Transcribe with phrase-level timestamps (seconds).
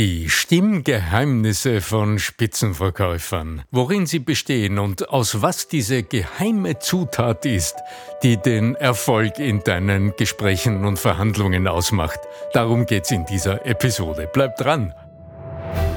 [0.00, 7.74] Die Stimmgeheimnisse von Spitzenverkäufern, worin sie bestehen und aus was diese geheime Zutat ist,
[8.22, 12.18] die den Erfolg in deinen Gesprächen und Verhandlungen ausmacht.
[12.54, 14.26] Darum geht's in dieser Episode.
[14.32, 14.94] Bleib dran!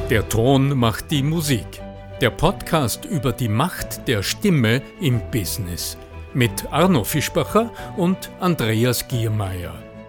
[0.09, 1.81] Der Ton macht die Musik.
[2.19, 5.97] Der Podcast über die Macht der Stimme im Business.
[6.33, 9.81] Mit Arno Fischbacher und Andreas Giermeier.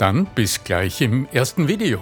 [0.00, 2.00] dann bis gleich im ersten Video.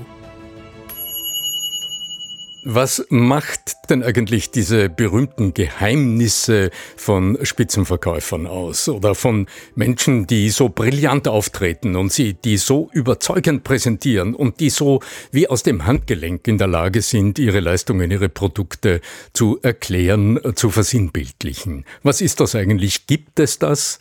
[2.64, 10.68] Was macht denn eigentlich diese berühmten Geheimnisse von Spitzenverkäufern aus oder von Menschen, die so
[10.68, 15.00] brillant auftreten und sie, die so überzeugend präsentieren und die so
[15.30, 19.00] wie aus dem Handgelenk in der Lage sind, ihre Leistungen, ihre Produkte
[19.32, 21.84] zu erklären, zu versinnbildlichen?
[22.02, 23.06] Was ist das eigentlich?
[23.06, 23.98] Gibt es das?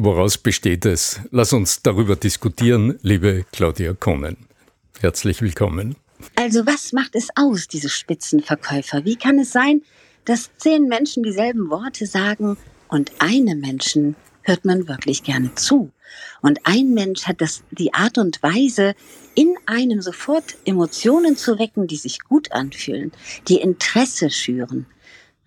[0.00, 1.20] Woraus besteht es?
[1.32, 4.36] Lass uns darüber diskutieren, liebe Claudia Kohnen.
[5.00, 5.96] Herzlich willkommen.
[6.36, 9.04] Also was macht es aus, diese Spitzenverkäufer?
[9.04, 9.82] Wie kann es sein,
[10.24, 15.90] dass zehn Menschen dieselben Worte sagen und einem Menschen hört man wirklich gerne zu?
[16.42, 18.94] Und ein Mensch hat das, die Art und Weise,
[19.34, 23.10] in einem sofort Emotionen zu wecken, die sich gut anfühlen,
[23.48, 24.86] die Interesse schüren.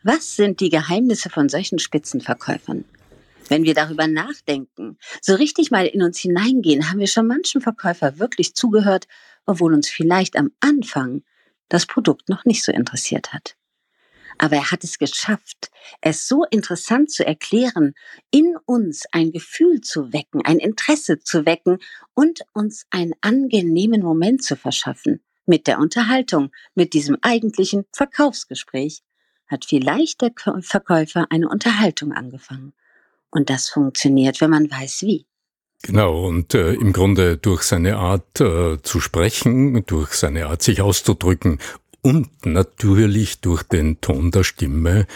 [0.03, 2.83] Was sind die Geheimnisse von solchen Spitzenverkäufern?
[3.51, 8.17] Wenn wir darüber nachdenken, so richtig mal in uns hineingehen, haben wir schon manchen Verkäufer
[8.17, 9.09] wirklich zugehört,
[9.45, 11.23] obwohl uns vielleicht am Anfang
[11.67, 13.57] das Produkt noch nicht so interessiert hat.
[14.37, 17.93] Aber er hat es geschafft, es so interessant zu erklären,
[18.31, 21.79] in uns ein Gefühl zu wecken, ein Interesse zu wecken
[22.13, 25.21] und uns einen angenehmen Moment zu verschaffen.
[25.45, 29.01] Mit der Unterhaltung, mit diesem eigentlichen Verkaufsgespräch
[29.47, 32.71] hat vielleicht der Verkäufer eine Unterhaltung angefangen.
[33.31, 35.25] Und das funktioniert, wenn man weiß wie.
[35.83, 40.81] Genau, und äh, im Grunde durch seine Art äh, zu sprechen, durch seine Art sich
[40.81, 41.59] auszudrücken
[42.01, 45.07] und natürlich durch den Ton der Stimme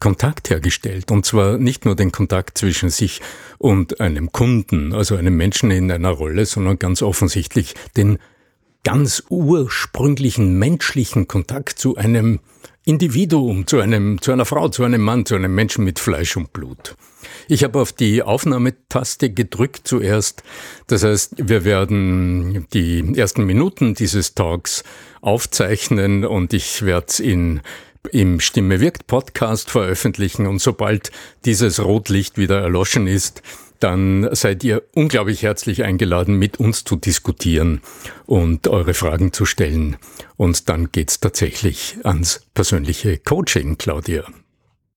[0.00, 1.10] Kontakt hergestellt.
[1.10, 3.20] Und zwar nicht nur den Kontakt zwischen sich
[3.58, 8.18] und einem Kunden, also einem Menschen in einer Rolle, sondern ganz offensichtlich den
[8.82, 12.40] ganz ursprünglichen menschlichen Kontakt zu einem
[12.84, 16.52] Individuum, zu einem, zu einer Frau, zu einem Mann, zu einem Menschen mit Fleisch und
[16.52, 16.96] Blut.
[17.48, 20.42] Ich habe auf die Aufnahmetaste gedrückt zuerst.
[20.86, 24.82] Das heißt, wir werden die ersten Minuten dieses Talks
[25.20, 27.60] aufzeichnen und ich werde es in
[28.12, 31.12] im Stimme wirkt Podcast veröffentlichen und sobald
[31.44, 33.42] dieses Rotlicht wieder erloschen ist,
[33.80, 37.80] dann seid ihr unglaublich herzlich eingeladen, mit uns zu diskutieren
[38.26, 39.96] und eure Fragen zu stellen.
[40.36, 44.24] Und dann geht's tatsächlich ans persönliche Coaching, Claudia.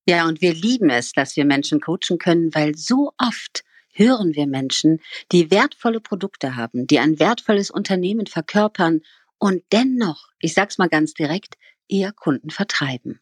[0.06, 4.48] Ja, und wir lieben es, dass wir Menschen coachen können, weil so oft hören wir
[4.48, 5.00] Menschen,
[5.32, 9.02] die wertvolle Produkte haben, die ein wertvolles Unternehmen verkörpern
[9.38, 11.56] und dennoch, ich sag's mal ganz direkt,
[11.88, 13.20] eher Kunden vertreiben.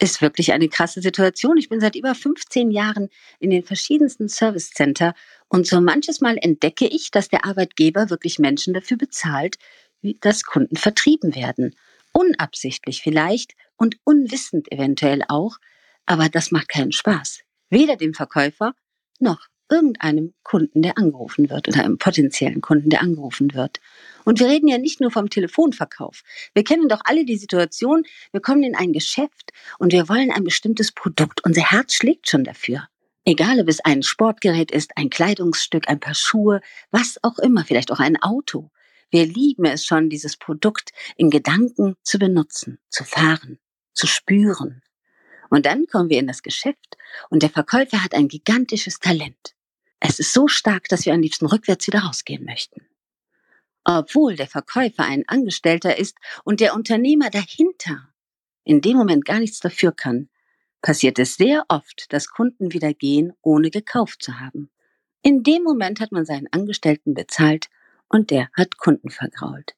[0.00, 1.56] Ist wirklich eine krasse Situation.
[1.56, 3.08] Ich bin seit über 15 Jahren
[3.40, 5.14] in den verschiedensten Service Center
[5.48, 9.56] und so manches Mal entdecke ich, dass der Arbeitgeber wirklich Menschen dafür bezahlt,
[10.20, 11.74] dass Kunden vertrieben werden.
[12.12, 15.58] Unabsichtlich vielleicht und unwissend eventuell auch,
[16.06, 17.40] aber das macht keinen Spaß.
[17.70, 18.74] Weder dem Verkäufer
[19.18, 23.80] noch irgendeinem Kunden, der angerufen wird oder einem potenziellen Kunden, der angerufen wird.
[24.24, 26.22] Und wir reden ja nicht nur vom Telefonverkauf.
[26.54, 30.44] Wir kennen doch alle die Situation, wir kommen in ein Geschäft und wir wollen ein
[30.44, 31.44] bestimmtes Produkt.
[31.44, 32.88] Unser Herz schlägt schon dafür.
[33.24, 37.92] Egal, ob es ein Sportgerät ist, ein Kleidungsstück, ein paar Schuhe, was auch immer, vielleicht
[37.92, 38.70] auch ein Auto.
[39.10, 43.58] Wir lieben es schon, dieses Produkt in Gedanken zu benutzen, zu fahren,
[43.92, 44.82] zu spüren.
[45.50, 46.96] Und dann kommen wir in das Geschäft
[47.30, 49.54] und der Verkäufer hat ein gigantisches Talent.
[50.00, 52.86] Es ist so stark, dass wir am liebsten rückwärts wieder rausgehen möchten.
[53.84, 58.08] Obwohl der Verkäufer ein Angestellter ist und der Unternehmer dahinter
[58.64, 60.28] in dem Moment gar nichts dafür kann,
[60.82, 64.70] passiert es sehr oft, dass Kunden wieder gehen, ohne gekauft zu haben.
[65.22, 67.68] In dem Moment hat man seinen Angestellten bezahlt
[68.08, 69.74] und der hat Kunden vergrault.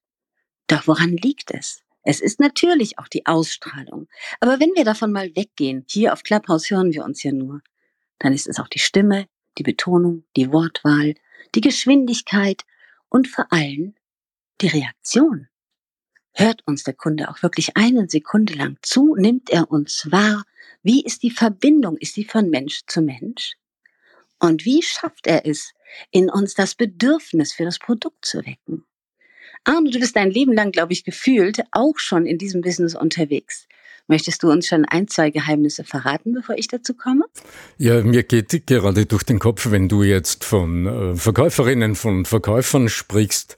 [0.66, 1.82] Doch woran liegt es?
[2.02, 4.08] Es ist natürlich auch die Ausstrahlung.
[4.40, 7.60] Aber wenn wir davon mal weggehen, hier auf Clubhouse hören wir uns ja nur,
[8.18, 9.26] dann ist es auch die Stimme,
[9.58, 11.14] die Betonung, die Wortwahl,
[11.54, 12.64] die Geschwindigkeit
[13.08, 13.94] und vor allem
[14.60, 15.48] die Reaktion.
[16.32, 19.16] Hört uns der Kunde auch wirklich eine Sekunde lang zu?
[19.16, 20.44] Nimmt er uns wahr?
[20.82, 21.96] Wie ist die Verbindung?
[21.96, 23.56] Ist sie von Mensch zu Mensch?
[24.38, 25.74] Und wie schafft er es,
[26.10, 28.86] in uns das Bedürfnis für das Produkt zu wecken?
[29.64, 33.66] Arno, du bist dein Leben lang, glaube ich, gefühlt auch schon in diesem Business unterwegs.
[34.10, 37.26] Möchtest du uns schon ein, zwei Geheimnisse verraten, bevor ich dazu komme?
[37.78, 42.88] Ja, mir geht gerade durch den Kopf, wenn du jetzt von äh, Verkäuferinnen, von Verkäufern
[42.88, 43.56] sprichst.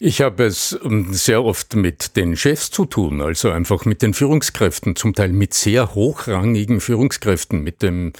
[0.00, 4.14] Ich habe es ähm, sehr oft mit den Chefs zu tun, also einfach mit den
[4.14, 8.14] Führungskräften, zum Teil mit sehr hochrangigen Führungskräften, mit dem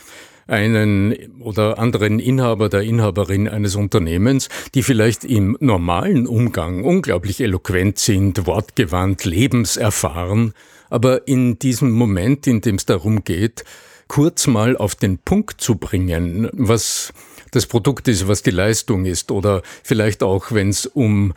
[0.46, 7.98] einen oder anderen Inhaber der Inhaberin eines Unternehmens, die vielleicht im normalen Umgang unglaublich eloquent
[7.98, 10.54] sind, wortgewandt, lebenserfahren,
[10.94, 13.64] aber in diesem Moment, in dem es darum geht,
[14.06, 17.12] kurz mal auf den Punkt zu bringen, was
[17.50, 21.35] das Produkt ist, was die Leistung ist oder vielleicht auch, wenn es um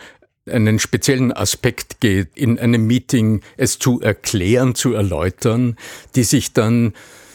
[0.48, 5.76] einen speziellen Aspekt geht, in einem Meeting es zu erklären, zu erläutern,
[6.16, 6.94] die sich dann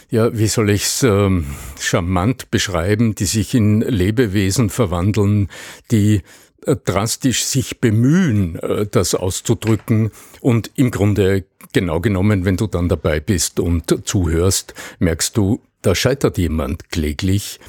[0.09, 1.47] ja, wie soll ich es ähm,
[1.81, 5.49] charmant beschreiben, die sich in Lebewesen verwandeln,
[5.91, 6.23] die
[6.67, 12.89] äh, drastisch sich bemühen, äh, das auszudrücken und im Grunde genau genommen, wenn du dann
[12.89, 17.61] dabei bist und zuhörst, merkst du, da scheitert jemand kläglich.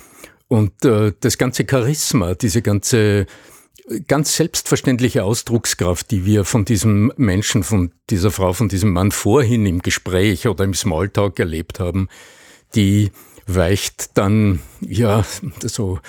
[0.48, 3.26] Und äh, das ganze Charisma, diese ganze
[4.08, 9.66] ganz selbstverständliche Ausdruckskraft, die wir von diesem Menschen, von dieser Frau, von diesem Mann vorhin
[9.66, 12.08] im Gespräch oder im Smalltalk erlebt haben,
[12.76, 13.12] die
[13.46, 15.26] weicht dann ja
[15.64, 16.00] so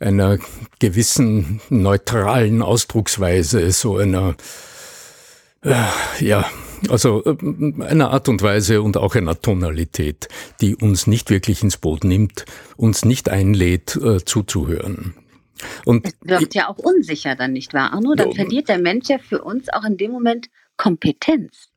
[0.00, 0.38] einer
[0.80, 4.34] gewissen neutralen Ausdrucksweise, so einer
[5.62, 5.74] äh,
[6.18, 6.50] ja,
[6.88, 10.28] also äh, einer Art und Weise und auch einer Tonalität,
[10.60, 12.44] die uns nicht wirklich ins Boot nimmt,
[12.76, 15.14] uns nicht einlädt, äh, zuzuhören.
[15.84, 18.14] Und es wirkt ja auch unsicher dann, nicht wahr, Arno?
[18.14, 21.68] Dann ja, verliert der Mensch ja für uns auch in dem Moment Kompetenz.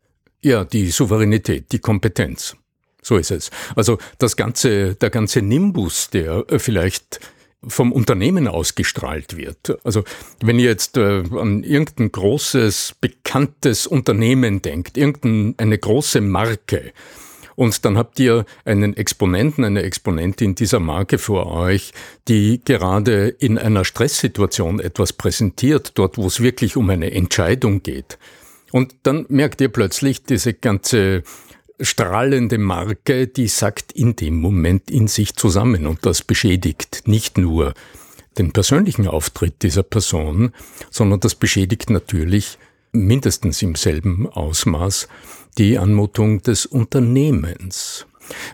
[0.41, 2.55] Ja, die Souveränität, die Kompetenz.
[3.01, 3.51] So ist es.
[3.75, 7.19] Also das ganze, der ganze Nimbus, der äh, vielleicht
[7.67, 9.77] vom Unternehmen ausgestrahlt wird.
[9.83, 10.03] Also
[10.41, 16.93] wenn ihr jetzt äh, an irgendein großes, bekanntes Unternehmen denkt, irgendeine große Marke,
[17.55, 21.93] und dann habt ihr einen Exponenten, eine Exponentin dieser Marke vor euch,
[22.27, 28.17] die gerade in einer Stresssituation etwas präsentiert, dort wo es wirklich um eine Entscheidung geht.
[28.71, 31.21] Und dann merkt ihr plötzlich diese ganze
[31.83, 37.73] strahlende Marke, die sackt in dem Moment in sich zusammen und das beschädigt nicht nur
[38.37, 40.53] den persönlichen Auftritt dieser Person,
[40.89, 42.57] sondern das beschädigt natürlich
[42.91, 45.07] mindestens im selben Ausmaß
[45.57, 48.05] die Anmutung des Unternehmens.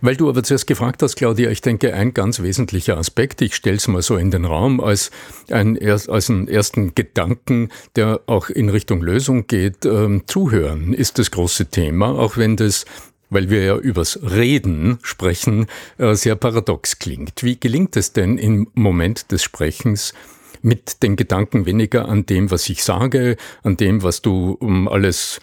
[0.02, 3.78] Weil du aber zuerst gefragt hast, Claudia, ich denke, ein ganz wesentlicher Aspekt, ich stelle
[3.78, 5.12] es mal so in den Raum, als,
[5.50, 11.32] ein, als einen ersten Gedanken, der auch in Richtung Lösung geht, ähm, zuhören ist das
[11.32, 12.86] große Thema, auch wenn das
[13.30, 15.68] weil wir ja übers Reden sprechen,
[15.98, 17.44] äh, sehr paradox klingt.
[17.44, 20.14] Wie gelingt es denn im Moment des Sprechens,
[20.62, 25.40] mit den Gedanken weniger an dem, was ich sage, an dem, was du um alles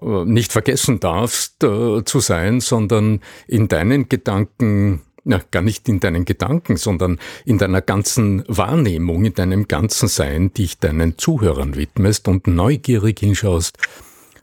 [0.00, 6.00] äh, nicht vergessen darfst äh, zu sein, sondern in deinen Gedanken, na, gar nicht in
[6.00, 12.28] deinen Gedanken, sondern in deiner ganzen Wahrnehmung, in deinem ganzen Sein, dich deinen Zuhörern widmest
[12.28, 13.78] und neugierig hinschaust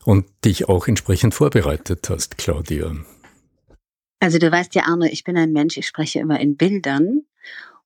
[0.06, 2.96] und dich auch entsprechend vorbereitet hast, Claudia.
[4.20, 7.24] Also du weißt ja, Arne, ich bin ein Mensch, ich spreche immer in Bildern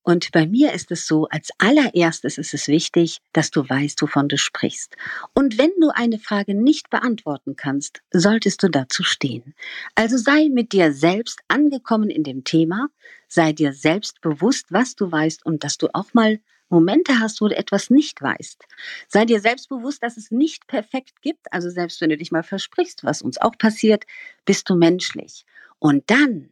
[0.08, 4.28] und bei mir ist es so, als allererstes ist es wichtig, dass du weißt, wovon
[4.28, 4.96] du sprichst.
[5.34, 9.56] Und wenn du eine Frage nicht beantworten kannst, solltest du dazu stehen.
[9.96, 12.90] Also sei mit dir selbst angekommen in dem Thema,
[13.28, 16.40] sei dir selbst bewusst, was du weißt und dass du auch mal
[16.76, 18.64] Momente hast, wo du etwas nicht weißt.
[19.08, 21.52] Sei dir selbst bewusst, dass es nicht perfekt gibt.
[21.52, 24.06] Also selbst wenn du dich mal versprichst, was uns auch passiert,
[24.46, 25.46] bist du menschlich.
[25.80, 26.50] Und dann,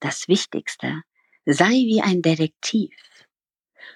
[0.00, 1.02] das Wichtigste,
[1.48, 2.92] Sei wie ein Detektiv.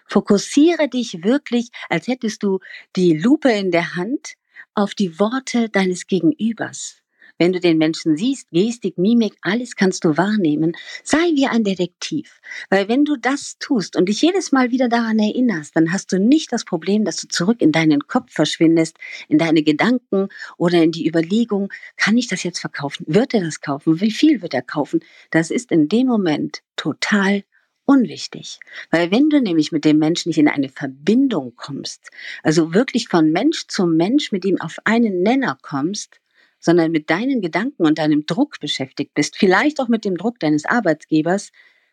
[0.07, 2.61] Fokussiere dich wirklich, als hättest du
[2.95, 4.35] die Lupe in der Hand,
[4.75, 7.00] auf die Worte deines Gegenübers.
[7.41, 10.77] Wenn du den Menschen siehst, Gestik, Mimik, alles kannst du wahrnehmen.
[11.03, 12.43] Sei wie ein Detektiv.
[12.69, 16.21] Weil wenn du das tust und dich jedes Mal wieder daran erinnerst, dann hast du
[16.21, 20.29] nicht das Problem, dass du zurück in deinen Kopf verschwindest, in deine Gedanken
[20.59, 23.07] oder in die Überlegung, kann ich das jetzt verkaufen?
[23.09, 24.03] Wird er das kaufen?
[24.03, 25.01] Wie viel wird er kaufen?
[25.31, 27.45] Das ist in dem Moment total
[27.87, 28.61] unwichtig.
[28.91, 32.11] Weil wenn du nämlich mit dem Menschen nicht in eine Verbindung kommst,
[32.43, 36.21] also wirklich von Mensch zu Mensch mit ihm auf einen Nenner kommst,
[36.61, 40.67] sondern mit deinen Gedanken und deinem Druck beschäftigt bist, vielleicht auch mit dem Druck deines
[40.67, 41.51] Arbeitgebers,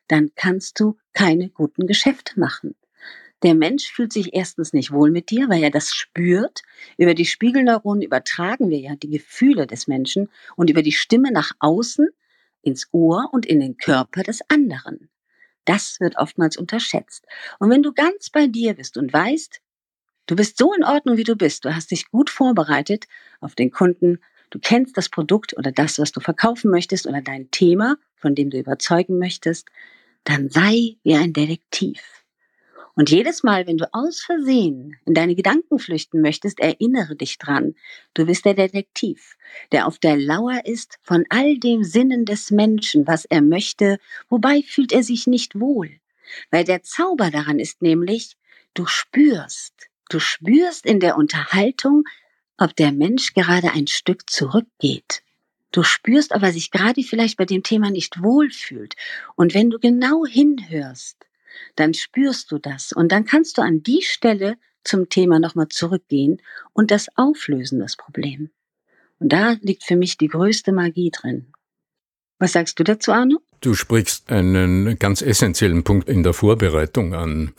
[0.07, 2.75] dann kannst du keine guten Geschäfte machen.
[3.43, 6.63] Der Mensch fühlt sich erstens nicht wohl mit dir, weil er das spürt.
[6.97, 11.51] Über die Spiegelneuronen übertragen wir ja die Gefühle des Menschen und über die Stimme nach
[11.59, 12.07] außen
[12.63, 15.09] ins Ohr und in den Körper des anderen.
[15.65, 17.25] Das wird oftmals unterschätzt.
[17.59, 19.61] Und wenn du ganz bei dir bist und weißt,
[20.25, 23.05] du bist so in Ordnung, wie du bist, du hast dich gut vorbereitet
[23.39, 27.51] auf den Kunden, du kennst das Produkt oder das, was du verkaufen möchtest oder dein
[27.51, 29.67] Thema, von dem du überzeugen möchtest,
[30.23, 32.17] dann sei wie ein Detektiv.
[32.97, 37.75] Und jedes Mal, wenn du aus Versehen in deine Gedanken flüchten möchtest, erinnere dich dran.
[38.15, 39.37] Du bist der Detektiv,
[39.71, 43.99] der auf der Lauer ist von all dem Sinnen des Menschen, was er möchte,
[44.29, 45.99] wobei fühlt er sich nicht wohl.
[46.49, 48.35] Weil der Zauber daran ist nämlich,
[48.73, 49.75] du spürst,
[50.09, 52.03] du spürst in der Unterhaltung,
[52.57, 55.23] ob der Mensch gerade ein Stück zurückgeht.
[55.71, 58.95] Du spürst, ob er sich gerade vielleicht bei dem Thema nicht wohlfühlt.
[59.35, 61.17] Und wenn du genau hinhörst,
[61.75, 66.41] dann spürst du das und dann kannst du an die Stelle zum Thema nochmal zurückgehen
[66.73, 68.49] und das auflösen, das Problem.
[69.19, 71.47] Und da liegt für mich die größte Magie drin.
[72.39, 73.39] Was sagst du dazu, Arno?
[73.61, 77.53] Du sprichst einen ganz essentiellen Punkt in der Vorbereitung an.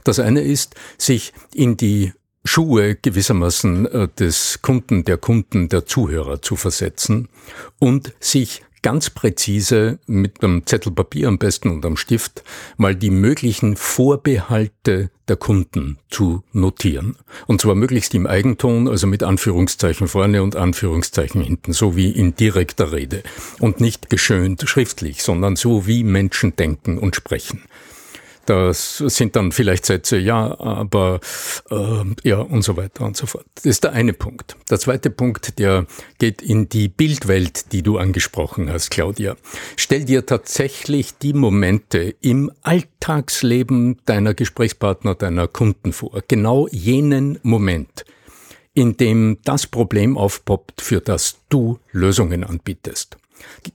[0.03, 6.41] Das eine ist, sich in die Schuhe gewissermaßen äh, des Kunden, der Kunden, der Zuhörer
[6.41, 7.29] zu versetzen
[7.77, 12.43] und sich ganz präzise mit einem Zettel Papier am besten und am Stift
[12.77, 17.15] mal die möglichen Vorbehalte der Kunden zu notieren.
[17.47, 22.35] Und zwar möglichst im Eigenton, also mit Anführungszeichen vorne und Anführungszeichen hinten, so wie in
[22.35, 23.23] direkter Rede.
[23.59, 27.61] Und nicht geschönt schriftlich, sondern so wie Menschen denken und sprechen.
[28.51, 31.21] Das sind dann vielleicht Sätze, ja, aber
[31.69, 33.45] äh, ja und so weiter und so fort.
[33.55, 34.57] Das ist der eine Punkt.
[34.69, 35.85] Der zweite Punkt, der
[36.19, 39.37] geht in die Bildwelt, die du angesprochen hast, Claudia.
[39.77, 46.21] Stell dir tatsächlich die Momente im Alltagsleben deiner Gesprächspartner, deiner Kunden vor.
[46.27, 48.03] Genau jenen Moment,
[48.73, 53.15] in dem das Problem aufpoppt, für das du Lösungen anbietest.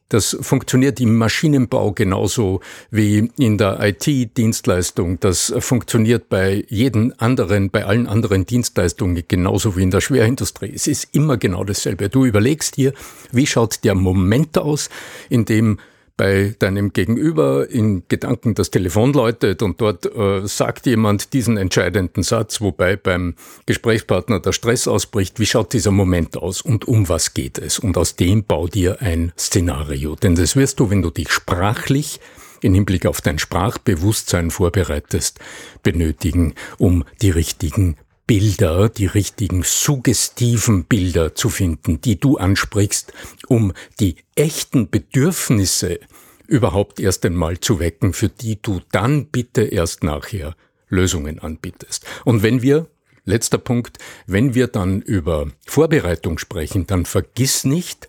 [0.08, 5.18] Das funktioniert im Maschinenbau genauso wie in der IT-Dienstleistung.
[5.20, 10.72] Das funktioniert bei jedem anderen, bei allen anderen Dienstleistungen genauso wie in der Schwerindustrie.
[10.74, 12.08] Es ist immer genau dasselbe.
[12.08, 12.92] Du überlegst dir,
[13.32, 14.90] wie schaut der Moment aus,
[15.28, 15.78] in dem
[16.16, 22.22] bei deinem Gegenüber in Gedanken das Telefon läutet und dort äh, sagt jemand diesen entscheidenden
[22.22, 23.34] Satz, wobei beim
[23.66, 27.78] Gesprächspartner der Stress ausbricht, wie schaut dieser Moment aus und um was geht es?
[27.78, 30.16] Und aus dem bau dir ein Szenario.
[30.16, 32.20] Denn das wirst du, wenn du dich sprachlich
[32.62, 35.38] in Hinblick auf dein Sprachbewusstsein vorbereitest,
[35.82, 43.12] benötigen, um die richtigen Bilder, die richtigen suggestiven Bilder zu finden, die du ansprichst,
[43.46, 46.00] um die echten Bedürfnisse
[46.48, 50.56] überhaupt erst einmal zu wecken, für die du dann bitte erst nachher
[50.88, 52.04] Lösungen anbietest.
[52.24, 52.86] Und wenn wir,
[53.24, 58.08] letzter Punkt, wenn wir dann über Vorbereitung sprechen, dann vergiss nicht,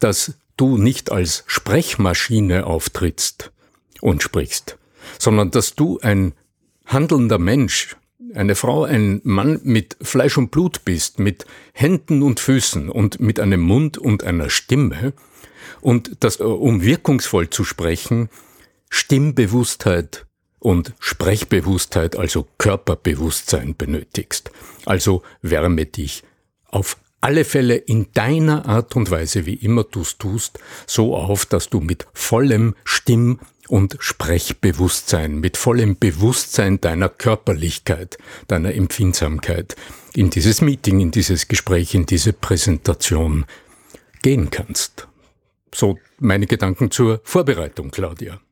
[0.00, 3.52] dass du nicht als Sprechmaschine auftrittst
[4.00, 4.76] und sprichst,
[5.18, 6.32] sondern dass du ein
[6.86, 7.96] handelnder Mensch
[8.34, 13.40] eine Frau, ein Mann mit Fleisch und Blut bist, mit Händen und Füßen und mit
[13.40, 15.12] einem Mund und einer Stimme,
[15.80, 18.28] und das, äh, um wirkungsvoll zu sprechen,
[18.88, 20.26] Stimmbewusstheit
[20.58, 24.50] und Sprechbewusstheit, also Körperbewusstsein benötigst.
[24.84, 26.22] Also wärme dich
[26.68, 31.46] auf alle Fälle in deiner Art und Weise, wie immer du es tust, so auf,
[31.46, 33.38] dass du mit vollem Stimm-
[33.72, 39.76] und Sprechbewusstsein, mit vollem Bewusstsein deiner Körperlichkeit, deiner Empfindsamkeit
[40.12, 43.46] in dieses Meeting, in dieses Gespräch, in diese Präsentation
[44.20, 45.08] gehen kannst.
[45.74, 48.42] So meine Gedanken zur Vorbereitung, Claudia.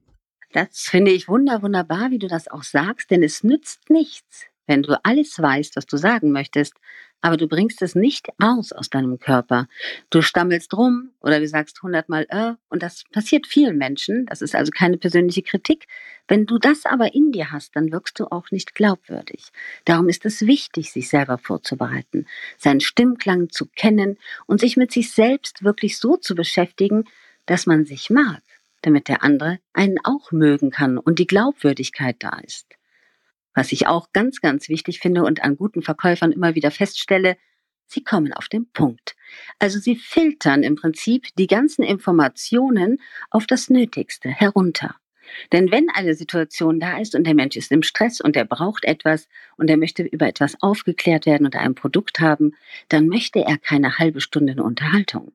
[0.55, 4.83] Das finde ich wunder, wunderbar, wie du das auch sagst, denn es nützt nichts, wenn
[4.83, 6.75] du alles weißt, was du sagen möchtest,
[7.23, 9.69] aber du bringst es nicht raus aus deinem Körper.
[10.09, 14.27] Du stammelst rum oder du sagst hundertmal äh, und das passiert vielen Menschen.
[14.27, 15.87] Das ist also keine persönliche Kritik.
[16.29, 19.49] Wenn du das aber in dir hast, dann wirkst du auch nicht glaubwürdig.
[19.85, 22.27] Darum ist es wichtig, sich selber vorzubereiten,
[22.57, 27.05] seinen Stimmklang zu kennen und sich mit sich selbst wirklich so zu beschäftigen,
[27.47, 28.43] dass man sich mag,
[28.83, 32.70] damit der andere einen auch mögen kann und die Glaubwürdigkeit da ist.
[33.55, 37.37] Was ich auch ganz, ganz wichtig finde und an guten Verkäufern immer wieder feststelle,
[37.87, 39.17] sie kommen auf den Punkt.
[39.59, 42.99] Also sie filtern im Prinzip die ganzen Informationen
[43.31, 44.95] auf das Nötigste herunter.
[45.53, 48.85] Denn wenn eine Situation da ist und der Mensch ist im Stress und er braucht
[48.85, 52.57] etwas und er möchte über etwas aufgeklärt werden oder ein Produkt haben,
[52.89, 55.33] dann möchte er keine halbe Stunde Unterhaltung.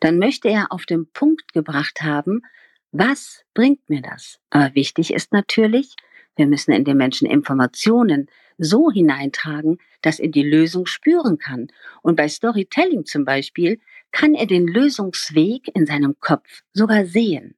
[0.00, 2.42] Dann möchte er auf den Punkt gebracht haben,
[2.90, 4.38] was bringt mir das?
[4.50, 5.94] Aber wichtig ist natürlich,
[6.36, 11.68] wir müssen in den Menschen Informationen so hineintragen, dass er die Lösung spüren kann.
[12.02, 13.80] Und bei Storytelling zum Beispiel
[14.12, 17.56] kann er den Lösungsweg in seinem Kopf sogar sehen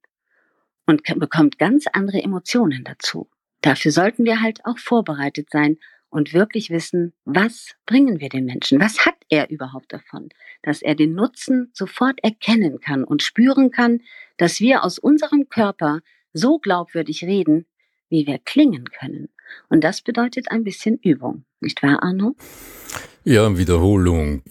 [0.86, 3.28] und bekommt ganz andere Emotionen dazu.
[3.60, 5.78] Dafür sollten wir halt auch vorbereitet sein
[6.08, 8.80] und wirklich wissen, was bringen wir den Menschen?
[8.80, 10.28] Was hat er überhaupt davon?
[10.62, 14.00] Dass er den Nutzen sofort erkennen kann und spüren kann,
[14.36, 16.00] dass wir aus unserem Körper
[16.32, 17.66] so glaubwürdig reden,
[18.08, 19.28] wie wir klingen können.
[19.68, 22.34] Und das bedeutet ein bisschen Übung, nicht wahr, Arno?
[23.28, 24.42] Ja, Wiederholung.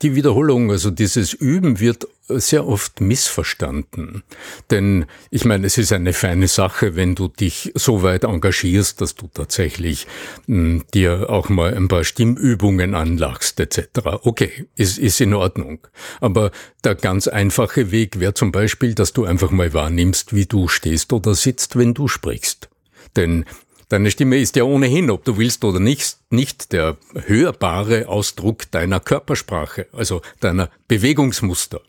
[0.00, 4.22] Die Wiederholung, also dieses Üben wird sehr oft missverstanden.
[4.70, 9.14] Denn ich meine, es ist eine feine Sache, wenn du dich so weit engagierst, dass
[9.14, 10.06] du tatsächlich
[10.46, 13.88] mh, hm, dir auch mal ein paar Stimmübungen anlachst etc.
[14.22, 15.80] Okay, ist, ist in Ordnung.
[16.22, 16.50] Aber
[16.82, 21.12] der ganz einfache Weg wäre zum Beispiel, dass du einfach mal wahrnimmst, wie du stehst
[21.12, 22.70] oder sitzt, wenn du sprichst.
[23.16, 23.44] Denn
[23.88, 26.96] deine Stimme ist ja ohnehin, ob du willst oder nicht, nicht der
[27.26, 31.80] hörbare Ausdruck deiner Körpersprache, also deiner Bewegungsmuster.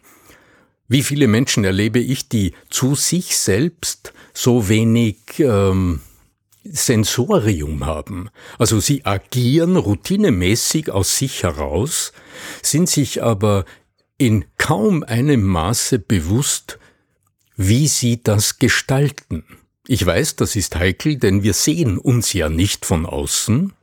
[0.88, 6.01] Wie viele Menschen erlebe ich, die zu sich selbst so wenig ähm,
[6.64, 8.30] Sensorium haben.
[8.58, 12.12] Also sie agieren routinemäßig aus sich heraus,
[12.62, 13.66] sind sich aber
[14.18, 16.80] in kaum einem Maße bewusst,
[17.56, 19.44] wie sie das gestalten.
[19.88, 23.74] Ich weiß, das ist heikel, denn wir sehen uns ja nicht von außen.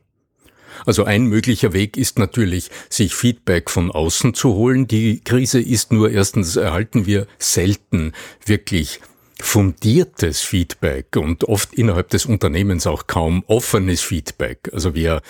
[0.85, 4.87] Also ein möglicher Weg ist natürlich, sich Feedback von außen zu holen.
[4.87, 8.11] Die Krise ist nur erstens erhalten wir selten
[8.45, 8.99] wirklich
[9.43, 14.69] fundiertes Feedback und oft innerhalb des Unternehmens auch kaum offenes Feedback.
[14.71, 15.21] Also wer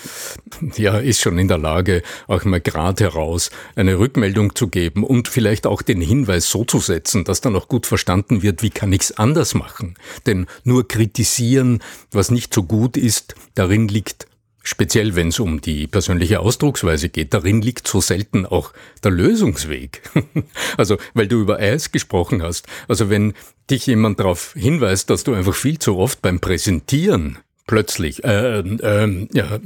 [0.78, 5.28] ja ist schon in der Lage, auch mal gerade heraus eine Rückmeldung zu geben und
[5.28, 8.93] vielleicht auch den Hinweis so zu setzen, dass dann auch gut verstanden wird, wie kann
[8.93, 9.95] ich es anders machen.
[10.28, 14.28] Denn nur kritisieren, was nicht so gut ist, darin liegt
[14.65, 18.71] Speziell wenn es um die persönliche Ausdrucksweise geht, darin liegt so selten auch
[19.04, 20.02] der Lösungsweg.
[20.78, 22.65] also, weil du über Eis gesprochen hast.
[22.88, 23.34] Also, wenn
[23.69, 29.28] dich jemand darauf hinweist, dass du einfach viel zu oft beim Präsentieren plötzlich äh, äh,
[29.34, 29.60] ja,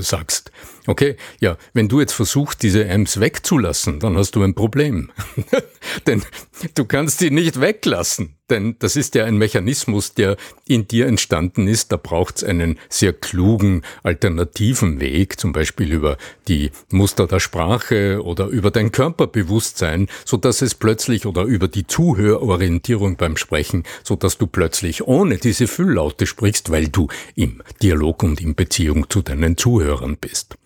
[0.00, 0.52] sagst,
[0.86, 5.10] okay, ja, wenn du jetzt versuchst, diese Amps wegzulassen, dann hast du ein Problem.
[6.06, 6.22] Denn
[6.74, 8.36] du kannst sie nicht weglassen.
[8.50, 10.36] Denn das ist ja ein Mechanismus, der
[10.68, 11.92] in dir entstanden ist.
[11.92, 18.22] Da braucht es einen sehr klugen alternativen Weg, zum Beispiel über die Muster der Sprache
[18.22, 24.14] oder über dein Körperbewusstsein, so dass es plötzlich oder über die Zuhörorientierung beim Sprechen, so
[24.14, 29.22] dass du plötzlich ohne diese Fülllaute sprichst, weil du im Dialog und in Beziehung zu
[29.22, 30.56] deinen Zuhörern bist.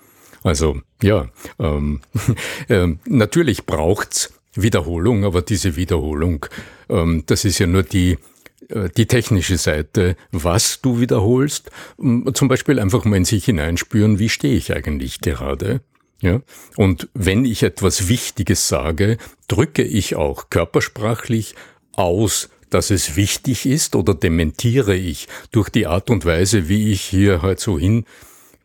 [0.42, 2.00] Also ja, ähm,
[2.68, 6.46] äh, natürlich braucht's Wiederholung, aber diese Wiederholung,
[6.88, 8.18] ähm, das ist ja nur die
[8.68, 14.28] äh, die technische Seite, was du wiederholst, zum Beispiel einfach mal in sich hineinspüren, wie
[14.28, 15.80] stehe ich eigentlich gerade.
[16.20, 16.40] Ja?
[16.76, 21.54] Und wenn ich etwas Wichtiges sage, drücke ich auch körpersprachlich
[21.92, 27.02] aus, dass es wichtig ist oder dementiere ich durch die Art und Weise, wie ich
[27.02, 28.04] hier halt so hin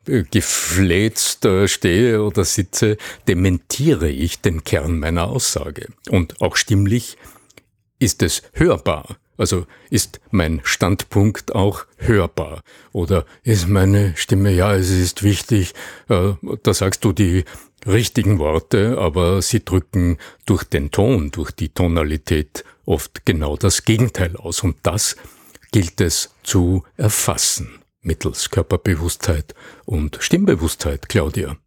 [0.05, 5.87] gefläzt stehe oder sitze, dementiere ich den Kern meiner Aussage.
[6.09, 7.17] Und auch stimmlich
[7.99, 9.17] ist es hörbar.
[9.37, 12.61] Also ist mein Standpunkt auch hörbar?
[12.91, 15.73] Oder ist meine Stimme, ja, es ist wichtig,
[16.07, 17.45] äh, da sagst du die
[17.85, 24.35] richtigen Worte, aber sie drücken durch den Ton, durch die Tonalität oft genau das Gegenteil
[24.37, 24.63] aus.
[24.63, 25.15] Und das
[25.71, 31.57] gilt es zu erfassen mittels Körperbewusstheit und Stimmbewusstheit, Claudia.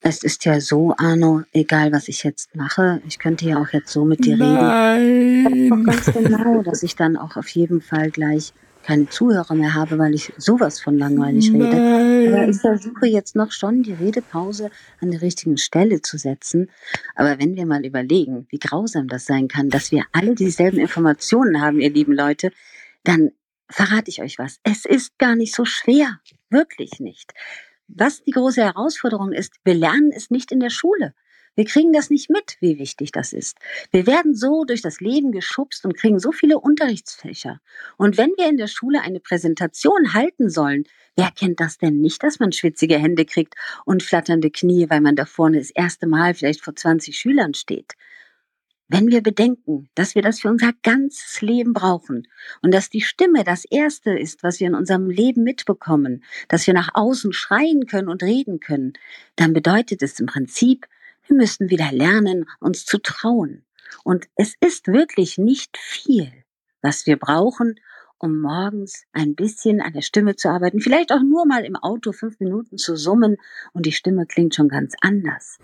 [0.00, 3.90] Es ist ja so, Arno, egal was ich jetzt mache, ich könnte ja auch jetzt
[3.90, 5.46] so mit dir Nein.
[5.48, 5.84] reden.
[5.84, 8.52] Ganz genau, dass ich dann auch auf jeden Fall gleich
[8.84, 11.76] keine Zuhörer mehr habe, weil ich sowas von langweilig rede.
[11.76, 12.32] Nein.
[12.32, 14.70] Aber ich versuche jetzt noch schon die Redepause
[15.00, 16.70] an der richtigen Stelle zu setzen.
[17.16, 21.60] Aber wenn wir mal überlegen, wie grausam das sein kann, dass wir alle dieselben Informationen
[21.60, 22.52] haben, ihr lieben Leute,
[23.02, 23.32] dann
[23.70, 24.58] verrate ich euch was.
[24.62, 26.20] Es ist gar nicht so schwer.
[26.50, 27.32] Wirklich nicht.
[27.88, 31.14] Was die große Herausforderung ist, wir lernen es nicht in der Schule.
[31.58, 33.58] Wir kriegen das nicht mit, wie wichtig das ist.
[33.90, 37.60] Wir werden so durch das Leben geschubst und kriegen so viele Unterrichtsfächer.
[37.96, 40.84] Und wenn wir in der Schule eine Präsentation halten sollen,
[41.16, 43.54] wer kennt das denn nicht, dass man schwitzige Hände kriegt
[43.84, 47.94] und flatternde Knie, weil man da vorne das erste Mal vielleicht vor 20 Schülern steht?
[48.90, 52.26] Wenn wir bedenken, dass wir das für unser ganzes Leben brauchen
[52.62, 56.72] und dass die Stimme das Erste ist, was wir in unserem Leben mitbekommen, dass wir
[56.72, 58.94] nach außen schreien können und reden können,
[59.36, 60.86] dann bedeutet es im Prinzip,
[61.26, 63.62] wir müssen wieder lernen, uns zu trauen.
[64.04, 66.32] Und es ist wirklich nicht viel,
[66.80, 67.78] was wir brauchen,
[68.18, 70.80] um morgens ein bisschen an der Stimme zu arbeiten.
[70.80, 73.36] Vielleicht auch nur mal im Auto fünf Minuten zu summen
[73.74, 75.58] und die Stimme klingt schon ganz anders.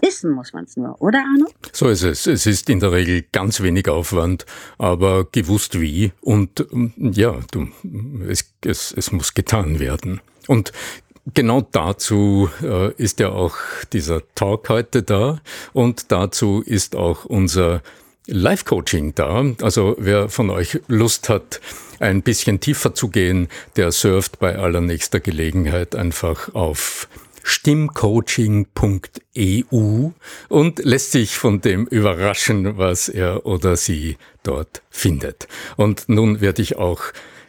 [0.00, 1.46] Wissen muss man es nur, oder Arno?
[1.72, 2.26] So ist es.
[2.26, 4.46] Es ist in der Regel ganz wenig Aufwand,
[4.78, 6.12] aber gewusst wie.
[6.20, 7.68] Und ähm, ja, du,
[8.28, 10.20] es, es, es muss getan werden.
[10.46, 10.72] Und
[11.34, 13.56] genau dazu äh, ist ja auch
[13.92, 15.40] dieser Talk heute da.
[15.72, 17.82] Und dazu ist auch unser
[18.26, 19.44] Live-Coaching da.
[19.62, 21.60] Also wer von euch Lust hat,
[21.98, 27.08] ein bisschen tiefer zu gehen, der surft bei allernächster Gelegenheit einfach auf
[27.48, 30.10] stimmcoaching.eu
[30.48, 35.48] und lässt sich von dem überraschen, was er oder sie dort findet.
[35.76, 37.02] Und nun werde ich auch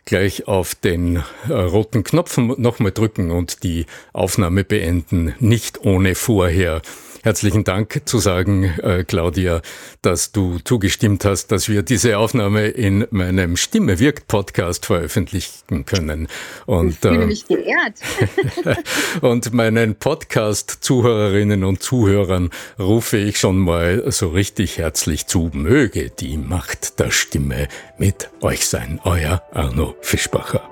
[0.06, 6.82] gleich auf den äh, roten Knopf nochmal drücken und die Aufnahme beenden, nicht ohne vorher
[7.24, 9.62] herzlichen Dank zu sagen, äh, Claudia,
[10.02, 16.28] dass du zugestimmt hast, dass wir diese Aufnahme in meinem Stimme wirkt Podcast veröffentlichen können.
[16.66, 17.96] Und, ich fühle äh, mich geehrt.
[19.22, 25.50] und meinen Podcast-Zuhörerinnen und Zuhörern rufe ich schon mal so richtig herzlich zu.
[25.54, 29.00] Möge die Macht der Stimme mit euch sein.
[29.04, 30.69] Euer Arno Fischbacher.